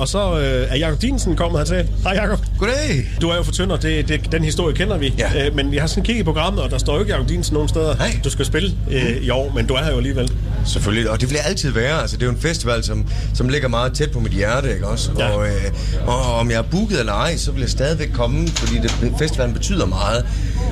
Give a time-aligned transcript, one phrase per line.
[0.00, 1.88] Og så øh, er Jakob Dinesen kommet hertil.
[2.02, 2.38] Hej Jakob.
[2.58, 3.06] Goddag.
[3.20, 5.14] Du er jo for Tønder, det, det, den historie kender vi.
[5.18, 5.46] Ja.
[5.46, 7.54] Øh, men jeg har sådan kigget i programmet, og der står jo ikke Jakob Dinesen
[7.54, 7.96] nogen steder.
[7.96, 8.20] Nej.
[8.24, 10.32] Du skal spille øh, i år, men du er her jo alligevel.
[10.64, 12.00] Selvfølgelig, og det vil altid være.
[12.00, 14.86] Altså, det er jo en festival, som, som ligger meget tæt på mit hjerte, ikke
[14.86, 15.10] også?
[15.18, 15.30] Ja.
[15.30, 18.78] Og, øh, og om jeg er booket eller ej, så vil jeg stadigvæk komme, fordi
[18.78, 20.26] det, festivalen betyder meget.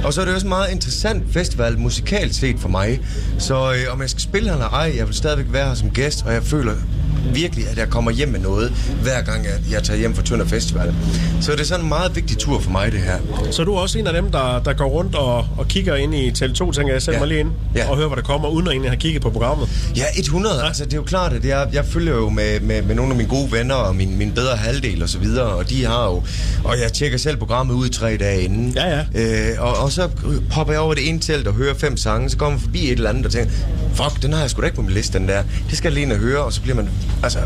[0.05, 3.01] Og så er det også en meget interessant festival, musikalt set for mig.
[3.39, 5.91] Så øh, om jeg skal spille her eller ej, jeg vil stadigvæk være her som
[5.91, 6.73] gæst, og jeg føler
[7.33, 8.73] virkelig, at jeg kommer hjem med noget,
[9.03, 10.95] hver gang jeg, jeg tager hjem fra Tønder Festival.
[11.41, 13.17] Så det er sådan en meget vigtig tur for mig, det her.
[13.51, 16.15] Så er du også en af dem, der, der går rundt og, og kigger ind
[16.15, 17.19] i Tele2, tænker jeg, sætter Ja.
[17.19, 17.89] mig lige ind Ja.
[17.91, 19.69] og hører, hvad der kommer, uden at egentlig have kigget på programmet.
[19.97, 20.55] Ja, 100.
[20.59, 20.67] Ja.
[20.67, 23.17] Altså, det er jo klart, at jeg, jeg følger jo med, med, med nogle af
[23.17, 26.23] mine gode venner og min, min bedre halvdel og så videre, og de har jo...
[26.65, 28.73] Og jeg tjekker selv programmet ud tre dage inden.
[28.77, 29.51] Ja, ja.
[29.51, 30.09] Øh, og, og så
[30.51, 32.93] popper jeg over det ene telt og hører fem sange, så kommer man forbi et
[32.93, 33.51] eller andet og tænker,
[33.95, 35.43] fuck, den har jeg sgu da ikke på min liste, den der.
[35.71, 36.89] Det skal jeg lige ind og høre, og så bliver man
[37.25, 37.39] altså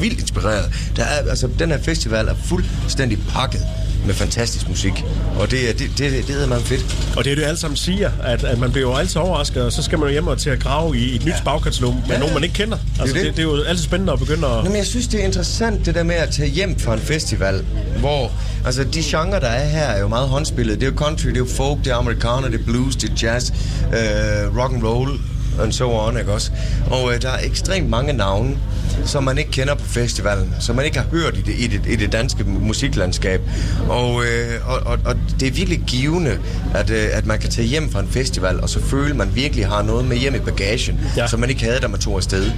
[0.00, 0.70] vildt inspireret.
[0.96, 3.60] Der er, altså, den her festival er fuldstændig pakket
[4.06, 5.04] med fantastisk musik,
[5.40, 7.12] og det, er- det, det, det er meget fedt.
[7.16, 9.72] Og det er det, alle sammen siger, at, at man bliver jo altid overrasket, og
[9.72, 11.42] så skal man jo hjem og til at grave i et nyt ja.
[11.44, 12.18] bagkatalog med Ja.
[12.18, 12.78] nogen, man ikke kender.
[13.00, 13.24] Altså, det, det.
[13.24, 13.36] det.
[13.36, 14.56] det er jo altid spændende at begynde at...
[14.64, 17.64] Jamen, jeg synes, det er interessant, det der med at tage hjem fra en festival,
[17.98, 18.32] hvor
[18.66, 20.80] altså, de genrer, der er her, er jo meget håndspillet.
[20.80, 23.10] Det er jo country, det er jo folk, det er amerikaner, det er blues, det
[23.10, 23.50] er jazz,
[23.92, 25.20] øh, rock and roll,
[25.62, 26.50] and so on, ikke også?
[26.90, 28.56] Og øh, der er ekstremt mange navne,
[29.04, 31.80] som man ikke kender på festivalen, som man ikke har hørt i det, i det,
[31.88, 33.40] i det danske musiklandskab.
[33.88, 36.38] Og, øh, og, og, og det er virkelig givende,
[36.74, 39.30] at, øh, at man kan tage hjem fra en festival, og så føle, at man
[39.34, 41.26] virkelig har noget med hjem i bagagen, Ja.
[41.26, 42.50] som man ikke havde, da man tog afsted.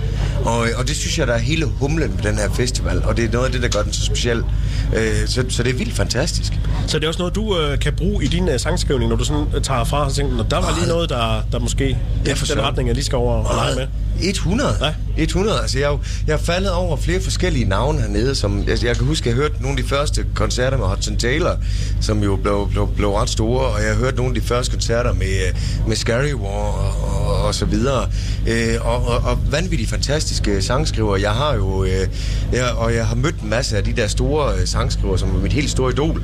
[0.44, 3.24] Og, og det synes jeg, der er hele humlen ved den her festival, og det
[3.24, 4.42] er noget af det, der gør den så speciel.
[4.96, 6.52] Øh, så, så det er vildt fantastisk.
[6.86, 9.24] Så det er også noget, du øh, kan bruge i din øh, sangskrivning, når du
[9.24, 12.32] sådan øh, tager fra og tænker, "Nå, der var lige noget, der, der måske Ja,
[12.32, 13.86] for den retning, jeg lige skal over og lege med.
[14.22, 14.76] 100.
[14.80, 14.86] Ja.
[14.86, 15.22] Ja.
[15.22, 15.60] 100.
[15.60, 16.00] Altså, jeg, er jo-
[16.30, 19.54] jeg er faldet over flere forskellige navne hernede, som jeg, jeg kan huske, jeg hørte
[19.62, 21.56] nogle af de første koncerter med Hudson Taylor,
[22.00, 24.72] som jo blev, blev, blev ret store, og jeg har hørt nogle af de første
[24.72, 25.54] koncerter med,
[25.86, 28.10] med Scary War og, og, og så videre.
[28.48, 31.16] Øh, og, og, og vanvittigt fantastiske sangskriver.
[31.16, 32.08] Jeg har jo, øh,
[32.52, 35.40] jeg, og jeg har mødt en masse af de der store øh, sangskriver, som er
[35.40, 36.22] mit helt store idol.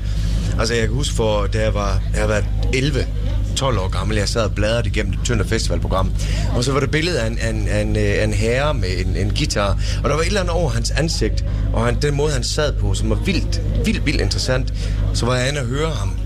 [0.58, 2.42] Altså, jeg kan huske, for, da jeg var, jeg var
[2.74, 3.06] 11,
[3.56, 4.16] 12 år gammel.
[4.16, 6.12] Jeg sad og bladrede igennem det Tønder Festivalprogram.
[6.56, 9.78] Og så var der billede af en, en, en, en herre med en, en guitar.
[10.04, 11.44] Og der var et eller andet over hans ansigt.
[11.72, 14.74] Og han, den måde, han sad på, som var vildt, vildt, vildt interessant.
[15.14, 16.18] Så var jeg inde og høre ham.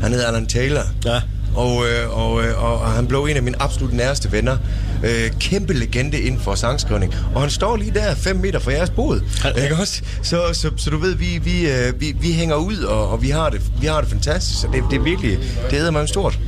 [0.00, 0.82] Han hed Alan Taylor.
[1.04, 1.20] Ja.
[1.54, 4.56] Og, øh, og, øh, og, og han blev en af mine absolut næreste venner.
[5.04, 7.14] Øh, kæmpe legende inden for sangskrivning.
[7.34, 9.20] Og han står lige der 5 meter fra jeres bod.
[9.44, 9.62] Ja.
[9.62, 10.02] Ikke også?
[10.22, 13.30] Så, så, så du ved, vi, vi, øh, vi, vi hænger ud, og, og vi,
[13.30, 14.60] har det, vi har det fantastisk.
[14.60, 15.38] Så det, det er virkelig,
[15.70, 16.38] det æder mig stort.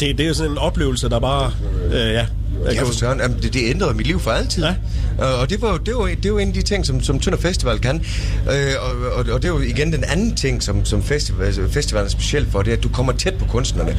[0.00, 1.52] Det, det er jo sådan en oplevelse, der bare...
[1.92, 2.26] Øh, ja,
[2.74, 3.20] Ja, for søren.
[3.20, 4.62] Jamen, det, det ændrede mit liv for altid.
[4.64, 4.74] Ja.
[5.18, 5.24] Ja.
[5.24, 7.78] Og det var, det, var, det var en af de ting, som, som Tønder Festival
[7.78, 8.04] kan.
[8.52, 12.06] Øh, og, og, og det er jo igen den anden ting, som, som festival, festivalen
[12.06, 13.96] er speciel for, det er, at du kommer tæt på kunstnerne.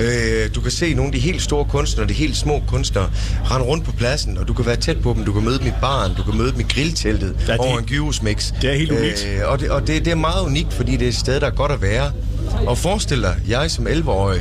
[0.00, 3.10] Øh, du kan se nogle af de helt store kunstnere, de helt små kunstnere,
[3.44, 5.24] rende rundt på pladsen, og du kan være tæt på dem.
[5.24, 7.78] Du kan møde dem i baren, du kan møde dem i grillteltet Ja, det- over
[7.78, 8.52] en gyros-mix.
[8.62, 9.28] det er helt unikt.
[9.34, 11.46] Øh, og det, og det, det er meget unikt, fordi det er et sted, der
[11.46, 12.12] er godt at være.
[12.66, 14.40] Og forestil dig, jeg som 11-årig,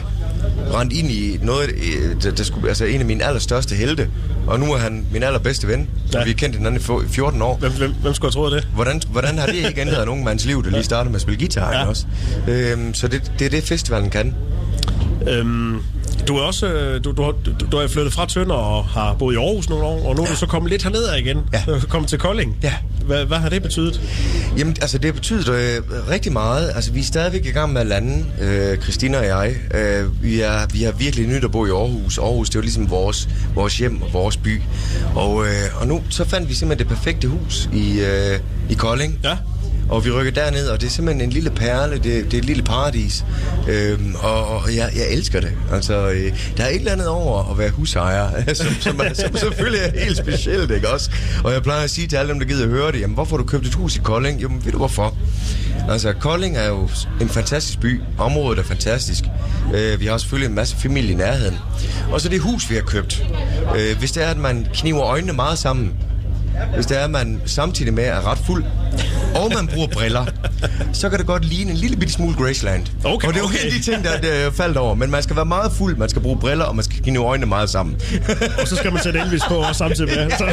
[0.73, 1.69] rent ind i noget,
[2.23, 4.09] der, der skulle, altså en af mine allerstørste helte,
[4.47, 6.17] og nu er han min allerbedste ven, Ja.
[6.19, 6.23] ja.
[6.23, 7.57] vi har kendt hinanden i få- 14 år.
[7.57, 8.67] hvem, hvem, hvem skulle have troet det?
[8.75, 11.21] Hvordan, hvordan har det ikke ændret en ung mands liv, der lige startede med at
[11.21, 11.79] spille guitar Ja.
[11.79, 11.85] ja.
[11.87, 12.05] også?
[12.47, 14.35] Øhm, så det, det er det, festivalen kan.
[15.29, 15.77] Øhm,
[16.27, 19.13] du er også øh, du, du, har- du, du er flyttet fra Tønder og har
[19.13, 21.37] boet i Aarhus nogle år, og nu er du så kommet lidt herned igen.
[21.53, 21.63] Ja.
[21.89, 22.57] Kommet til Kolding.
[22.63, 22.73] Ja.
[23.05, 24.01] Hvad, hvad har det betydet?
[24.57, 26.71] Jamen, altså, det betyder øh, rigtig meget.
[26.75, 29.55] Altså, vi er stadigvæk i gang med at lande, øh, Christina og jeg.
[29.73, 32.17] Øh, vi, er, vi har virkelig nyt at bo i Aarhus.
[32.17, 34.61] Aarhus, det er jo ligesom vores, vores hjem og vores by.
[35.15, 38.39] Og, øh, og nu så fandt vi simpelthen det perfekte hus i, øh,
[38.69, 39.19] i Kolding.
[39.23, 39.37] Ja.
[39.89, 42.45] Og vi rykker derned, og det er simpelthen en lille perle, det, det er et
[42.45, 43.25] lille paradis.
[43.69, 45.51] Øhm, og og jeg, jeg elsker det.
[45.71, 49.37] Altså, øh, der er et eller andet over at være husejer, som, som, er, som
[49.37, 51.11] selvfølgelig er helt specielt, ikke også?
[51.43, 53.37] Og jeg plejer at sige til alle dem, der gider at høre det, jamen hvorfor
[53.37, 54.41] har du købt et hus i Kolding?
[54.41, 55.17] Jamen ved du hvorfor?
[55.89, 56.89] Altså, Kolding er jo
[57.21, 58.01] en fantastisk by.
[58.17, 59.23] Området er fantastisk.
[59.73, 61.57] Øh, vi har selvfølgelig en masse familie i nærheden.
[62.11, 63.25] Og så det hus, vi har købt.
[63.77, 65.93] Øh, hvis det er, at man kniver øjnene meget sammen,
[66.75, 68.63] hvis det er, at man samtidig med er ret fuld,
[69.35, 70.25] og man bruger briller,
[70.93, 72.85] så kan det godt ligne en lille bitte smule Graceland.
[73.03, 73.59] Okay, og det er jo okay.
[73.59, 74.95] en af de ting, der er faldt over.
[74.95, 77.45] Men man skal være meget fuld, man skal bruge briller, og man skal knive øjnene
[77.45, 77.95] meget sammen.
[78.61, 80.31] Og så skal man sætte Elvis på også samtidig med.
[80.37, 80.45] Så.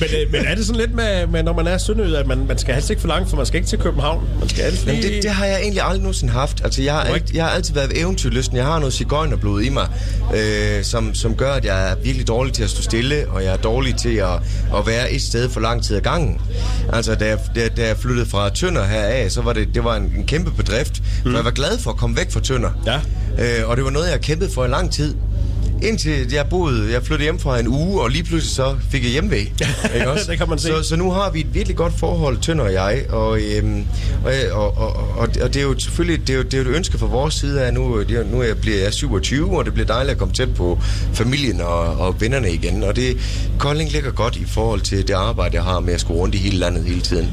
[0.00, 2.46] men, øh, men er det sådan lidt med, med når man er sønderjyd, at man,
[2.46, 4.28] man skal helst ikke for langt, for man skal ikke til København.
[4.40, 6.64] Man skal helst Jamen, det, det har jeg egentlig aldrig nogensinde haft.
[6.64, 8.56] Altså, jeg har, alt, jeg har altid været eventyrlysten.
[8.56, 9.88] Jeg har noget cigøjnerblod i mig,
[10.34, 13.52] øh, som, som gør, at jeg er virkelig dårlig til at stå stille, og jeg
[13.52, 14.34] er dårlig til at,
[14.76, 16.40] at være et sted for lang tid ad gangen.
[16.92, 19.96] Altså, da jeg, da, da jeg flyttede fra Tønder heraf, så var det, det var
[19.96, 21.30] en, en kæmpe bedrift, mm.
[21.30, 22.70] for jeg var glad for at komme væk fra Tønder.
[22.86, 23.00] Ja.
[23.38, 25.14] Øh, og det var noget, jeg kæmpede for i lang tid.
[25.82, 29.10] Indtil jeg boede, jeg flyttede hjem fra en uge, og lige pludselig så fik jeg
[29.10, 29.52] hjemvæg.
[29.94, 30.30] Ikke også?
[30.30, 30.68] Det kan man se.
[30.68, 33.84] Så, så nu har vi et virkelig godt forhold, Tønder og jeg, og, øhm,
[34.24, 36.70] og, og, og, og, og det er jo selvfølgelig det er jo, det er jo
[36.70, 39.58] et ønske fra vores side af, nu, det er, nu er jeg, bliver jeg 27,
[39.58, 40.78] og det bliver dejligt at komme tæt på
[41.12, 43.16] familien og, og vennerne igen, og det,
[43.58, 46.38] Kolding ligger godt i forhold til det arbejde, jeg har med at skulle rundt i
[46.38, 47.30] hele landet hele tiden.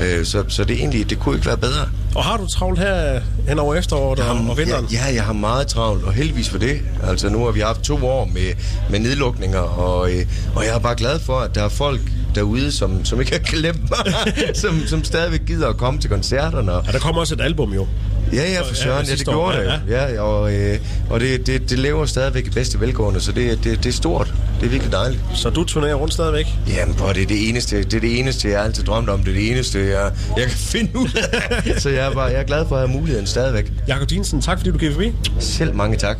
[0.00, 1.88] Øh, så, så det egentlig, det kunne ikke være bedre.
[2.14, 4.86] Og har du travlt her hen over efteråret og, og vinteren?
[4.92, 6.80] Ja, ja, jeg har meget travlt, og heldigvis for det.
[7.08, 8.52] Altså, nu har vi haft to år med,
[8.90, 12.00] med nedlukninger, og, øh, og jeg er bare glad for, at der er folk
[12.34, 16.72] derude, som, som ikke har glemt mig, som, som stadigvæk gider at komme til koncerterne.
[16.72, 17.86] Og, Ja, der kommer også et album jo.
[18.32, 19.80] ja, ja, for søren, ja, det gjorde det.
[19.88, 20.78] ja, Ja, og, øh,
[21.10, 24.34] og det, det, det lever stadigvæk i bedste velgående, så det, det, det er stort.
[24.62, 25.22] Det er virkelig dejligt.
[25.34, 26.46] Så du turnerer rundt stadigvæk?
[26.68, 29.18] Jamen, bror, det er det eneste, det er det eneste, jeg altid drømt om.
[29.18, 31.80] Det er det eneste, jeg, jeg kan finde ud af.
[31.82, 33.72] Så jeg er, bare, jeg er glad for at have muligheden stadigvæk.
[33.88, 35.12] Jakob Dinsen, tak fordi du gik forbi.
[35.38, 36.18] Selv mange tak.